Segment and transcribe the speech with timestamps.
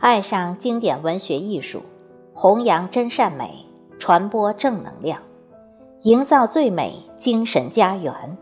[0.00, 1.82] 爱上经典文学艺术，
[2.32, 3.66] 弘扬真善美，
[3.98, 5.20] 传播正能量，
[6.04, 8.38] 营造最美精神家园。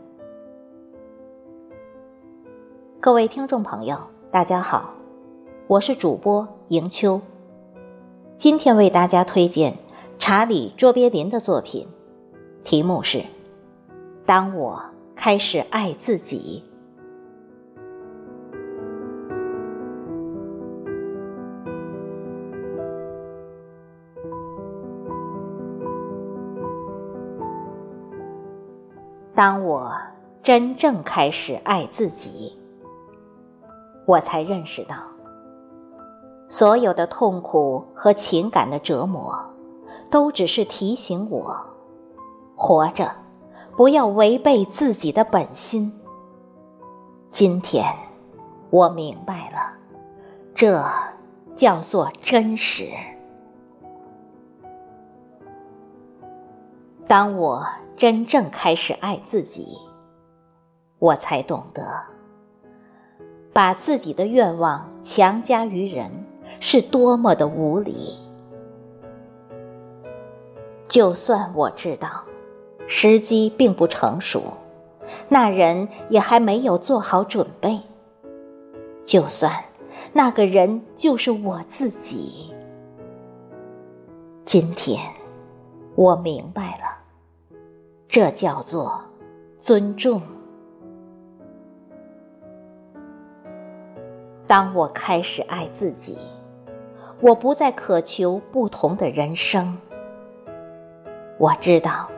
[3.01, 3.99] 各位听众朋友，
[4.31, 4.95] 大家好，
[5.67, 7.21] 我是主播迎秋。
[8.37, 9.77] 今天为大家推荐
[10.17, 11.89] 查理·卓别林的作品，
[12.63, 13.19] 题目是
[14.25, 14.81] 《当我
[15.17, 16.63] 开始爱自己》。
[29.39, 29.93] 当我
[30.43, 32.59] 真正开始爱自己，
[34.05, 34.97] 我才认识到，
[36.49, 39.33] 所有的痛苦和情感的折磨，
[40.11, 41.57] 都只是提醒我，
[42.57, 43.13] 活着
[43.77, 45.97] 不要违背自己的本心。
[47.31, 47.87] 今天，
[48.71, 49.73] 我明白了，
[50.53, 50.85] 这
[51.55, 52.89] 叫做真实。
[57.07, 57.65] 当我。
[57.99, 59.77] 真正开始爱自己，
[61.01, 61.83] 我才懂得，
[63.53, 66.09] 把自己的愿望强加于人
[66.61, 68.17] 是多么的无理。
[70.87, 72.23] 就算我知道
[72.87, 74.45] 时机并不成熟，
[75.29, 77.81] 那人也还没有做好准备。
[79.05, 79.53] 就算
[80.13, 82.55] 那个人就是我自己，
[84.45, 85.03] 今天
[85.97, 86.98] 我明白了。
[88.09, 88.99] 这叫做
[89.59, 90.23] 尊重。
[94.47, 96.17] 当我开始爱自己，
[97.21, 99.77] 我不再渴求不同的人生。
[101.37, 102.09] 我知道，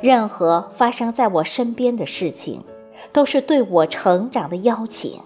[0.00, 2.64] 任何发生在我身边的事情，
[3.12, 5.20] 都是对我成长的邀请。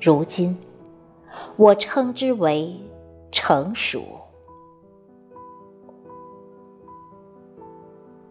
[0.00, 0.56] 如今，
[1.56, 2.74] 我称之为
[3.30, 4.02] 成熟。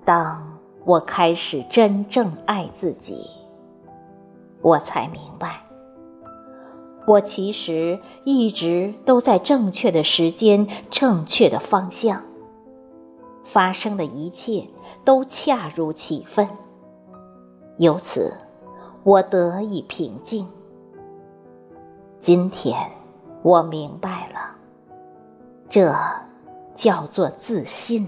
[0.06, 3.28] 当我开始真正爱自己，
[4.62, 5.60] 我才明白，
[7.08, 12.22] 我其实一直都在正确的时间、正确的方向，
[13.44, 14.68] 发生的一切
[15.04, 16.48] 都恰如其分。
[17.78, 18.32] 由此，
[19.04, 20.48] 我得以平静。
[22.20, 22.78] 今天，
[23.42, 24.56] 我明白了，
[25.68, 25.96] 这
[26.76, 28.08] 叫做自信。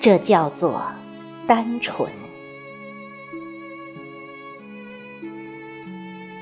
[0.00, 0.82] 这叫做
[1.46, 2.10] 单纯。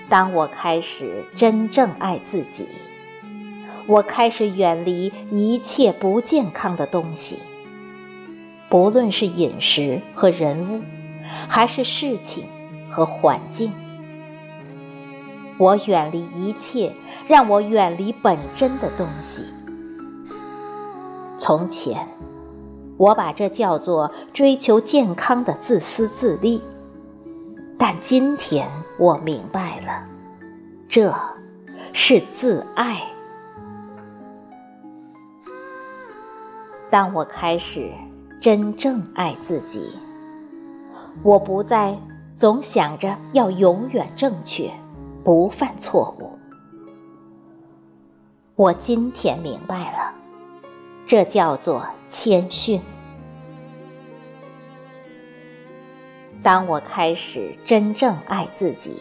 [0.09, 2.67] 当我开始真正爱自己，
[3.87, 7.39] 我开始远离一切不健康的东西，
[8.69, 10.83] 不论是饮食和人物，
[11.49, 12.45] 还是事情
[12.91, 13.73] 和环境。
[15.57, 16.93] 我远离一切
[17.27, 19.45] 让我远离本真的东西。
[21.39, 22.07] 从前。
[22.97, 26.63] 我把这叫做追求健康的自私自利，
[27.77, 28.69] 但今天
[28.99, 30.05] 我明白了，
[30.89, 31.13] 这
[31.93, 33.03] 是自爱。
[36.89, 37.91] 当我开始
[38.41, 39.91] 真正爱自己，
[41.25, 41.99] 我不再
[42.33, 44.71] 总想着要永远正确，
[45.25, 46.31] 不犯错误。
[48.55, 50.24] 我今天明白了。
[51.07, 52.81] 这叫做谦逊。
[56.43, 58.97] 当我开始真正爱自己，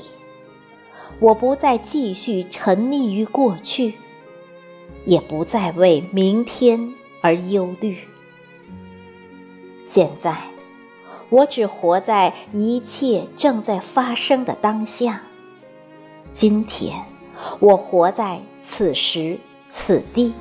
[1.19, 3.95] 我不再继续沉溺于过去，
[5.05, 7.99] 也不再为明天而忧虑。
[9.85, 10.37] 现在，
[11.29, 15.21] 我只活在一切正在发生的当下。
[16.31, 17.05] 今天，
[17.59, 19.37] 我活在此时
[19.69, 20.33] 此地。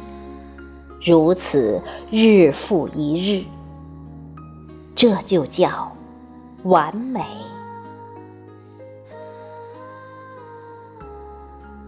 [1.04, 1.82] 如此
[2.12, 3.44] 日复一日，
[4.94, 5.90] 这就叫
[6.62, 7.24] 完美。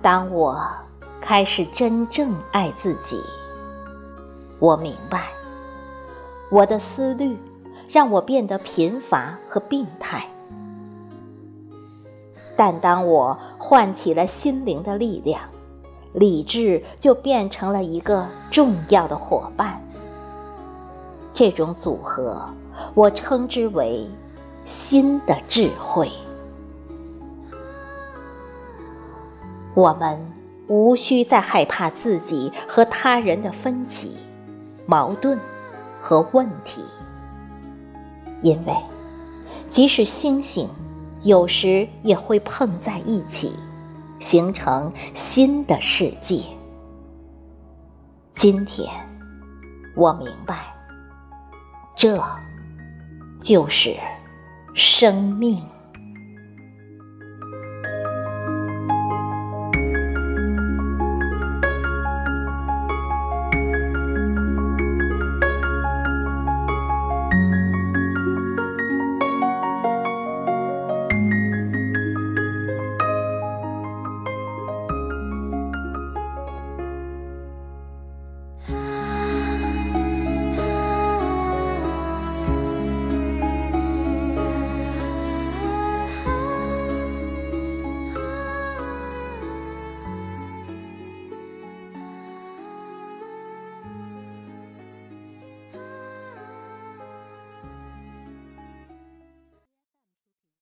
[0.02, 0.60] 当我
[1.20, 3.20] 开始真正爱自己，
[4.58, 5.28] 我明白，
[6.50, 7.38] 我的思虑
[7.88, 10.26] 让我变得贫乏和病态。
[12.56, 15.40] 但当我唤起了心灵的力量，
[16.14, 19.80] 理智就变成了一个重要的伙伴。
[21.34, 22.48] 这种组合，
[22.94, 24.08] 我称之为
[24.64, 26.08] “新的智慧”。
[29.74, 30.16] 我们
[30.68, 34.16] 无需再害怕自己和他人的分歧、
[34.86, 35.36] 矛盾
[36.00, 36.84] 和问题，
[38.40, 38.72] 因为
[39.68, 40.68] 即使星星
[41.24, 43.52] 有时也会碰在一起，
[44.24, 46.40] 形成新的世界。
[48.32, 48.88] 今天，
[49.94, 50.74] 我明白，
[51.94, 52.18] 这
[53.38, 53.94] 就是
[54.72, 55.62] 生命。